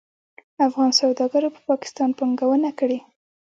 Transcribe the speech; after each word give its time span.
افغان 0.67 0.89
سوداګرو 1.01 1.53
په 1.55 1.61
پاکستان 1.69 2.09
پانګونه 2.17 2.69
کړې. 2.79 2.99